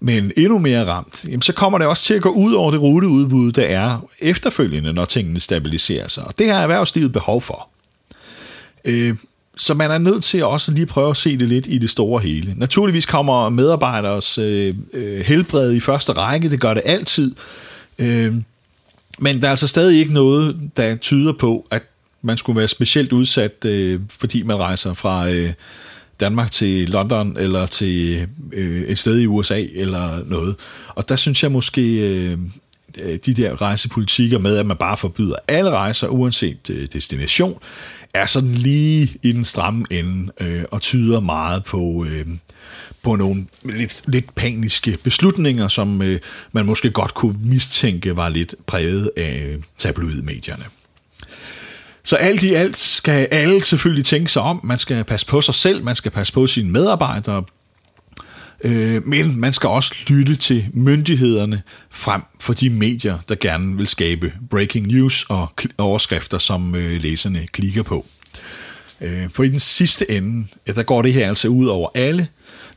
[0.00, 2.80] men endnu mere ramt, jamen så kommer det også til at gå ud over det
[2.80, 6.24] ruteudbud, der er efterfølgende, når tingene stabiliserer sig.
[6.24, 7.68] Og det har erhvervslivet behov for.
[8.84, 9.16] Øh,
[9.56, 12.22] så man er nødt til også lige prøve at se det lidt i det store
[12.22, 12.54] hele.
[12.56, 17.34] Naturligvis kommer medarbejderes øh, øh, helbred i første række, det gør det altid.
[17.98, 18.34] Øh,
[19.18, 21.82] men der er altså stadig ikke noget, der tyder på, at
[22.22, 25.52] man skulle være specielt udsat, øh, fordi man rejser fra øh,
[26.20, 30.56] Danmark til London eller til øh, et sted i USA eller noget.
[30.88, 32.38] Og der synes jeg måske, øh,
[33.00, 37.58] Øh, de der rejsepolitikker med, at man bare forbyder alle rejser, uanset øh, destination,
[38.14, 42.26] er sådan lige i den stramme ende øh, og tyder meget på, øh,
[43.02, 46.20] på nogle lidt, lidt paniske beslutninger, som øh,
[46.52, 50.64] man måske godt kunne mistænke var lidt præget af øh, tabloidmedierne.
[52.04, 54.60] Så alt i alt skal alle selvfølgelig tænke sig om.
[54.64, 57.44] Man skal passe på sig selv, man skal passe på sine medarbejdere,
[58.64, 63.88] øh, men man skal også lytte til myndighederne frem for de medier, der gerne vil
[63.88, 65.48] skabe breaking news og
[65.78, 68.06] overskrifter, som øh, læserne klikker på.
[69.00, 72.28] Øh, for i den sidste ende, ja, der går det her altså ud over alle,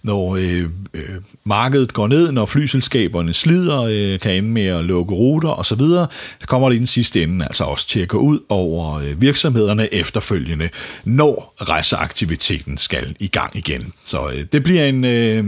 [0.05, 0.63] når øh,
[0.93, 1.09] øh,
[1.43, 6.05] markedet går ned, når flyselskaberne slider, øh, kan ende med at lukke ruter osv., så,
[6.41, 9.21] så kommer det i den sidste ende altså også til at gå ud over øh,
[9.21, 10.69] virksomhederne efterfølgende,
[11.03, 13.93] når rejseaktiviteten skal i gang igen.
[14.05, 15.05] Så øh, det bliver en...
[15.05, 15.45] Øh,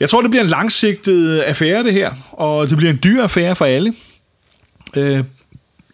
[0.00, 3.56] jeg tror, det bliver en langsigtet affære, det her, og det bliver en dyr affære
[3.56, 3.94] for alle.
[4.96, 5.24] Øh,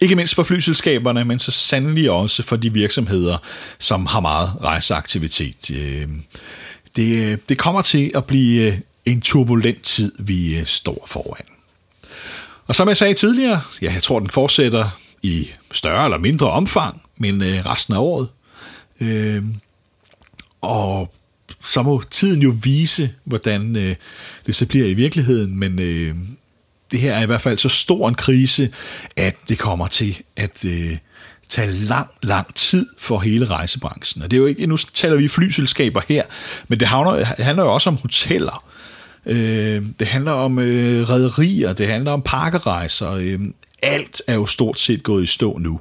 [0.00, 3.36] ikke mindst for flyselskaberne, men så sandelig også for de virksomheder,
[3.78, 5.70] som har meget rejseaktivitet.
[5.70, 6.08] Øh,
[6.98, 11.44] det, øh, det kommer til at blive øh, en turbulent tid, vi øh, står foran.
[12.66, 14.90] Og som jeg sagde tidligere, ja, jeg tror, den fortsætter
[15.22, 18.28] i større eller mindre omfang, men øh, resten af året.
[19.00, 19.42] Øh,
[20.60, 21.14] og
[21.60, 23.96] så må tiden jo vise, hvordan øh,
[24.46, 26.14] det så bliver i virkeligheden, men øh,
[26.90, 28.72] det her er i hvert fald så stor en krise,
[29.16, 30.96] at det kommer til at øh,
[31.48, 34.22] tage lang, lang tid for hele rejsebranchen.
[34.22, 36.22] Og det er jo ikke, nu taler vi flyselskaber her,
[36.68, 38.64] men det handler, det handler jo også om hoteller.
[39.26, 43.10] Øh, det handler om øh, rædderier, det handler om pakkerejser.
[43.10, 43.40] Øh,
[43.82, 45.80] alt er jo stort set gået i stå nu.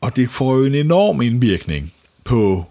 [0.00, 1.92] Og det får jo en enorm indvirkning
[2.24, 2.64] på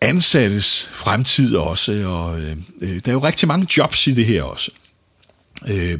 [0.00, 4.42] ansattes fremtid også, og øh, øh der er jo rigtig mange jobs i det her
[4.42, 4.70] også.
[5.68, 5.98] Øh,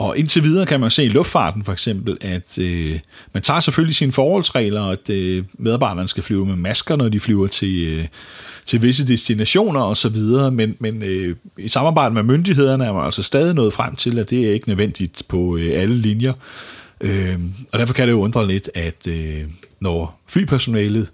[0.00, 2.98] og indtil videre kan man se i luftfarten for eksempel, at øh,
[3.32, 7.46] man tager selvfølgelig sine forholdsregler, at øh, medarbejderne skal flyve med masker, når de flyver
[7.46, 8.06] til, øh,
[8.66, 10.16] til visse destinationer osv.,
[10.52, 14.30] men, men øh, i samarbejde med myndighederne er man altså stadig nået frem til, at
[14.30, 16.32] det er ikke nødvendigt på øh, alle linjer.
[17.00, 17.38] Øh,
[17.72, 19.42] og derfor kan det jo undre lidt, at øh,
[19.80, 21.10] når flypersonalet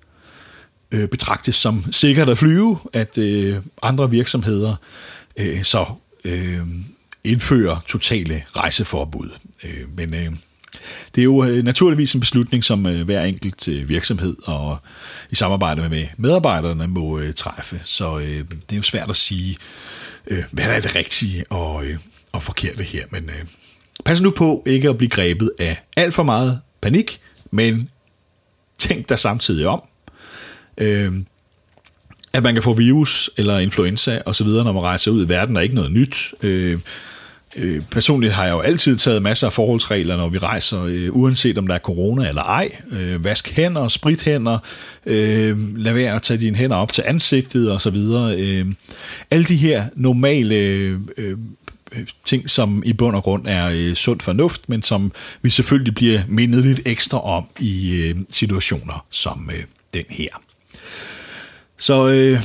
[0.93, 4.75] øh, betragtes som sikkert at flyve, at øh, andre virksomheder
[5.37, 5.85] øh, så...
[6.25, 6.61] Øh,
[7.27, 9.31] indføre totale rejseforbud.
[9.65, 10.33] Øh, men øh,
[11.15, 14.79] det er jo øh, naturligvis en beslutning, som øh, hver enkelt øh, virksomhed og
[15.31, 17.81] i samarbejde med medarbejderne må øh, træffe.
[17.85, 19.57] Så det er jo svært at sige,
[20.25, 21.85] hvad der er det rigtige og,
[22.33, 23.07] og forkerte her.
[23.11, 23.31] Men
[24.05, 27.91] pas nu på ikke at blive grebet af alt for meget panik, men
[28.79, 29.83] tænk dig samtidig om
[32.37, 35.61] at man kan få virus eller influenza osv., når man rejser ud i verden, er
[35.61, 36.35] ikke noget nyt.
[36.43, 36.79] Øh,
[37.57, 41.59] øh, personligt har jeg jo altid taget masser af forholdsregler, når vi rejser, øh, uanset
[41.59, 42.71] om der er corona eller ej.
[42.91, 44.59] Øh, vask hænder, sprit hænder,
[45.07, 47.97] øh, lad være at tage dine hænder op til ansigtet osv.
[47.97, 48.67] Øh,
[49.31, 51.39] alle de her normale øh, øh,
[52.25, 56.21] ting, som i bund og grund er øh, sund fornuft, men som vi selvfølgelig bliver
[56.29, 59.63] mindet lidt ekstra om i øh, situationer som øh,
[59.95, 60.29] den her.
[61.79, 62.41] Så øh,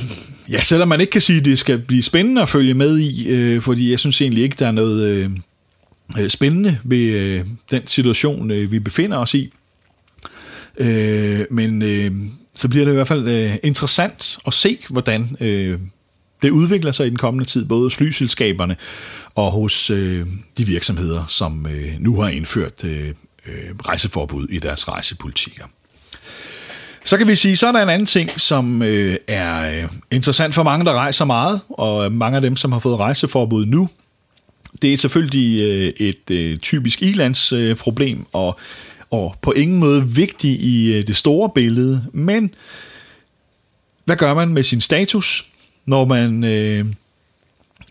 [0.50, 3.28] ja, selvom man ikke kan sige, at det skal blive spændende at følge med i,
[3.28, 5.30] øh, fordi jeg synes egentlig ikke, der er noget øh,
[6.20, 9.52] øh, spændende ved øh, den situation, øh, vi befinder os i.
[10.78, 12.10] Øh, men øh,
[12.54, 15.78] så bliver det i hvert fald øh, interessant at se, hvordan øh,
[16.42, 18.76] det udvikler sig i den kommende tid, både hos flyselskaberne
[19.34, 20.26] og hos øh,
[20.58, 23.08] de virksomheder, som øh, nu har indført øh,
[23.46, 25.64] øh, rejseforbud i deres rejsepolitikker.
[27.04, 30.54] Så kan vi sige, så er der en anden ting, som øh, er øh, interessant
[30.54, 33.88] for mange, der rejser meget, og øh, mange af dem, som har fået rejseforbud nu.
[34.82, 38.58] Det er selvfølgelig øh, et øh, typisk ilandsproblem, øh, og,
[39.10, 42.54] og på ingen måde vigtigt i øh, det store billede, men
[44.04, 45.44] hvad gør man med sin status,
[45.86, 46.84] når man øh,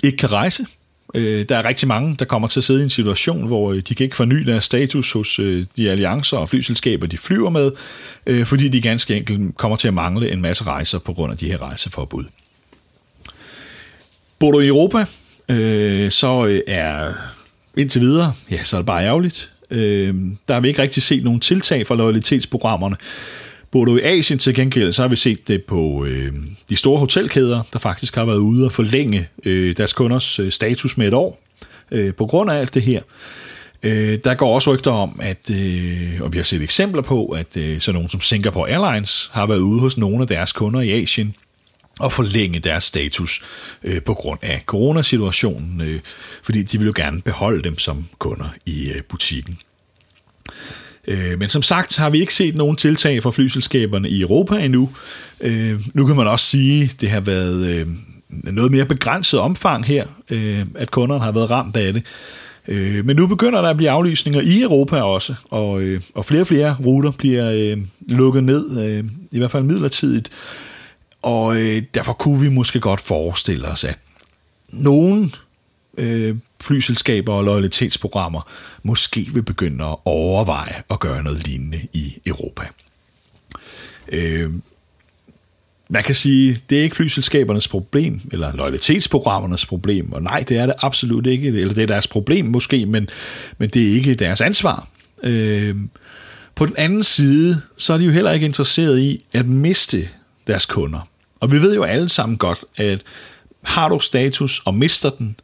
[0.03, 0.65] ikke kan rejse?
[1.13, 3.77] Øh, der er rigtig mange, der kommer til at sidde i en situation, hvor øh,
[3.77, 7.71] de kan ikke forny deres status hos øh, de alliancer og flyselskaber, de flyver med,
[8.25, 11.37] øh, fordi de ganske enkelt kommer til at mangle en masse rejser på grund af
[11.37, 12.23] de her rejseforbud.
[14.39, 15.05] Bor du i Europa,
[15.49, 17.13] øh, så øh, er
[17.77, 19.51] indtil videre, ja, så er det bare ærgerligt.
[19.71, 20.15] Øh,
[20.47, 22.95] der har vi ikke rigtig set nogen tiltag fra loyalitetsprogrammerne.
[23.71, 26.33] Bor du i Asien til gengæld, så har vi set det på øh,
[26.69, 30.97] de store hotelkæder, der faktisk har været ude og forlænge øh, deres kunders øh, status
[30.97, 31.41] med et år,
[31.91, 33.01] øh, på grund af alt det her.
[33.83, 37.57] Øh, der går også rygter om, at, øh, og vi har set eksempler på, at
[37.57, 41.01] øh, sådan nogen som Singapore Airlines har været ude hos nogle af deres kunder i
[41.01, 41.35] Asien
[41.99, 43.43] og forlænge deres status
[43.83, 45.99] øh, på grund af coronasituationen, øh,
[46.43, 49.59] fordi de vil jo gerne beholde dem som kunder i øh, butikken.
[51.07, 54.89] Øh, men som sagt har vi ikke set nogen tiltag fra flyselskaberne i Europa endnu.
[55.41, 57.87] Øh, nu kan man også sige, at det har været øh,
[58.29, 62.03] noget mere begrænset omfang her, øh, at kunderne har været ramt af det.
[62.67, 66.41] Øh, men nu begynder der at blive aflysninger i Europa også, og, øh, og flere
[66.41, 67.75] og flere ruter bliver
[68.07, 70.29] lukket ned, i hvert fald midlertidigt.
[71.21, 71.55] Og
[71.95, 73.99] derfor kunne vi måske godt forestille os, at
[74.69, 75.33] nogen
[75.97, 78.49] øh, flyselskaber og loyalitetsprogrammer
[78.83, 82.63] måske vil begynde at overveje at gøre noget lignende i Europa.
[84.07, 84.51] Øh,
[85.89, 90.65] man kan sige, det er ikke flyselskabernes problem, eller loyalitetsprogrammernes problem, og nej, det er
[90.65, 93.09] det absolut ikke, eller det er deres problem måske, men,
[93.57, 94.87] men det er ikke deres ansvar.
[95.23, 95.75] Øh,
[96.55, 100.09] på den anden side, så er de jo heller ikke interesseret i at miste
[100.47, 101.07] deres kunder.
[101.39, 103.01] Og vi ved jo alle sammen godt, at
[103.63, 105.35] har du status og mister den,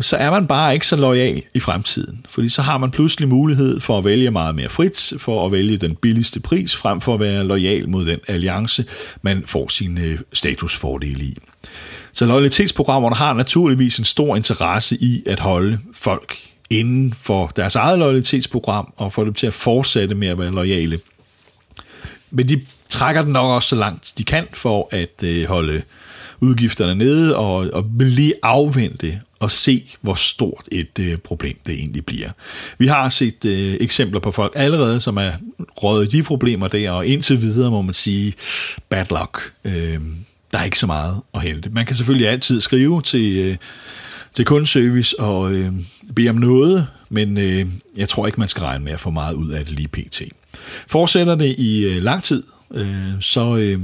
[0.00, 2.26] så er man bare ikke så lojal i fremtiden.
[2.28, 5.76] Fordi så har man pludselig mulighed for at vælge meget mere frit, for at vælge
[5.76, 8.84] den billigste pris, frem for at være lojal mod den alliance,
[9.22, 11.36] man får sine øh, statusfordele i.
[12.12, 16.36] Så lojalitetsprogrammerne har naturligvis en stor interesse i at holde folk
[16.70, 20.98] inden for deres eget loyalitetsprogram og få dem til at fortsætte med at være lojale.
[22.30, 25.82] Men de trækker den nok også så langt de kan for at øh, holde
[26.40, 31.74] udgifterne nede og, og vil lige afvente og se, hvor stort et øh, problem det
[31.74, 32.30] egentlig bliver.
[32.78, 35.30] Vi har set øh, eksempler på folk allerede, som er
[35.76, 38.34] røget de problemer der, og indtil videre må man sige,
[38.88, 39.52] bad luck.
[39.64, 39.98] Øh,
[40.52, 41.70] der er ikke så meget at hente.
[41.70, 43.56] Man kan selvfølgelig altid skrive til, øh,
[44.34, 45.72] til kundeservice og øh,
[46.16, 49.34] bede om noget, men øh, jeg tror ikke, man skal regne med at få meget
[49.34, 50.22] ud af det lige pt.
[50.86, 52.42] Fortsætter det i øh, lang tid,
[52.74, 53.56] øh, så...
[53.56, 53.80] Øh,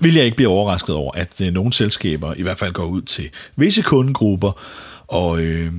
[0.00, 3.02] vil jeg ikke blive overrasket over, at øh, nogle selskaber i hvert fald går ud
[3.02, 4.60] til visse kundegrupper
[5.08, 5.72] og øh,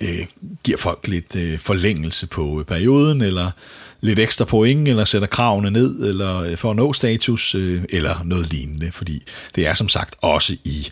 [0.00, 0.26] øh,
[0.64, 3.50] giver folk lidt øh, forlængelse på øh, perioden, eller
[4.00, 8.22] lidt ekstra point, eller sætter kravene ned, eller øh, for at nå status, øh, eller
[8.24, 9.22] noget lignende, fordi
[9.54, 10.88] det er som sagt også i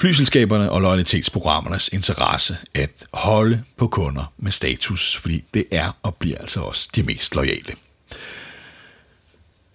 [0.00, 6.38] flyselskaberne og loyalitetsprogrammernes interesse at holde på kunder med status, fordi det er og bliver
[6.38, 7.72] altså også de mest lojale.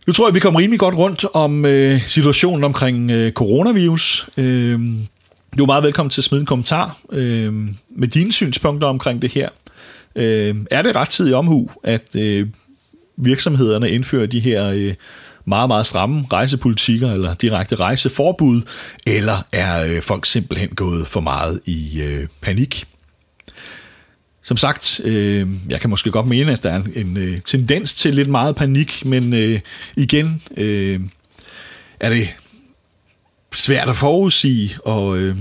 [0.08, 4.30] Nu tror jeg, vi kommer rimelig godt rundt om øh, situationen omkring øh, coronavirus.
[4.38, 4.80] Øh,
[5.58, 7.54] du er meget velkommen til at smide en kommentar øh,
[7.90, 9.50] med dine synspunkter omkring det her.
[10.16, 12.48] Øh, er det rettidig omhu, at øh,
[13.18, 14.94] virksomhederne indfører de her øh,
[15.46, 18.62] meget, meget stramme rejsepolitikker eller direkte rejseforbud,
[19.08, 22.86] eller er øh, folk simpelthen gået for meget i øh, panik?
[24.44, 27.94] Som sagt, øh, jeg kan måske godt mene, at der er en, en øh, tendens
[27.94, 29.60] til lidt meget panik, men øh,
[29.98, 31.00] igen øh,
[32.00, 32.28] er det
[33.54, 35.38] svært at forudsige, og øh,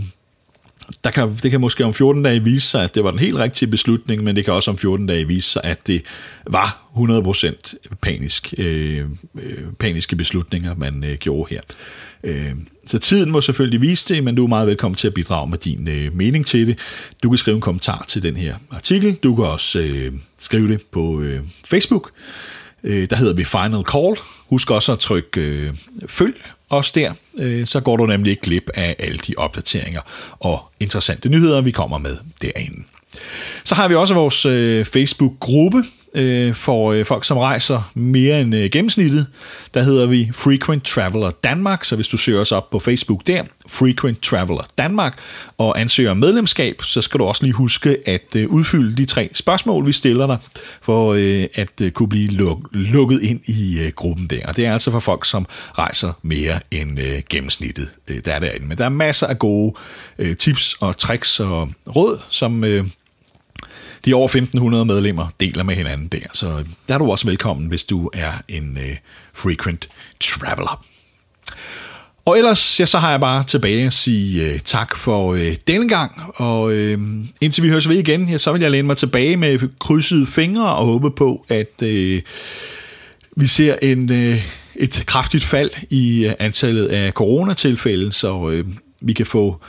[1.04, 3.36] der kan, det kan måske om 14 dage vise sig, at det var den helt
[3.36, 6.02] rigtige beslutning, men det kan også om 14 dage vise sig, at det
[6.46, 9.04] var 100% panisk, øh,
[9.42, 11.60] øh, paniske beslutninger, man øh, gjorde her.
[12.24, 12.52] Øh,
[12.86, 15.58] så tiden må selvfølgelig vise det, men du er meget velkommen til at bidrage med
[15.58, 16.78] din øh, mening til det.
[17.22, 19.14] Du kan skrive en kommentar til den her artikel.
[19.14, 22.10] Du kan også øh, skrive det på øh, Facebook.
[22.84, 24.16] Øh, der hedder vi Final Call.
[24.48, 25.74] Husk også at trykke øh,
[26.06, 30.00] følg også der, øh, så går du nemlig ikke glip af alle de opdateringer
[30.40, 32.84] og interessante nyheder, vi kommer med derinde.
[33.64, 35.84] Så har vi også vores øh, Facebook-gruppe,
[36.14, 39.26] øh, for øh, folk, som rejser mere end øh, gennemsnittet.
[39.74, 43.44] Der hedder vi Frequent Traveler Danmark, så hvis du søger os op på Facebook der,
[43.68, 45.18] Frequent Traveler Danmark,
[45.58, 49.86] og ansøger medlemskab, så skal du også lige huske at øh, udfylde de tre spørgsmål,
[49.86, 50.38] vi stiller dig,
[50.82, 54.46] for øh, at øh, kunne blive luk- lukket ind i øh, gruppen der.
[54.46, 55.46] Og det er altså for folk, som
[55.78, 58.66] rejser mere end øh, gennemsnittet, øh, der er derinde.
[58.66, 59.74] Men der er masser af gode
[60.18, 62.64] øh, tips og tricks og råd, som...
[62.64, 62.84] Øh,
[64.04, 66.26] de over 1500 medlemmer deler med hinanden der.
[66.32, 68.96] Så der er du også velkommen, hvis du er en øh,
[69.34, 69.88] frequent
[70.20, 70.84] traveler.
[72.24, 75.88] Og ellers, ja, så har jeg bare tilbage at sige øh, tak for øh, denne
[75.88, 76.98] gang, og øh,
[77.40, 80.74] indtil vi høres ved igen, ja, så vil jeg læne mig tilbage med krydsede fingre
[80.74, 82.22] og håbe på, at øh,
[83.36, 84.46] vi ser en, øh,
[84.76, 88.64] et kraftigt fald i øh, antallet af coronatilfælde, så øh,
[89.00, 89.60] vi kan få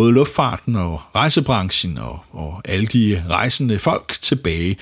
[0.00, 4.76] både luftfarten og rejsebranchen og, og alle de rejsende folk tilbage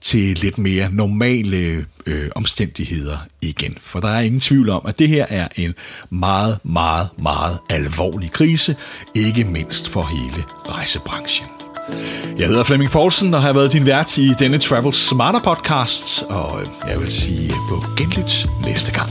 [0.00, 3.76] til lidt mere normale øh, omstændigheder igen.
[3.80, 5.74] For der er ingen tvivl om, at det her er en
[6.10, 8.76] meget, meget, meget alvorlig krise,
[9.14, 11.48] ikke mindst for hele rejsebranchen.
[12.38, 16.60] Jeg hedder Flemming Poulsen og har været din vært i denne Travel Smarter podcast, og
[16.60, 19.08] øh, jeg vil sige øh, på genlyt næste gang.